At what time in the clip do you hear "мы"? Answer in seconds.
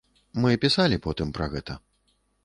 0.43-0.53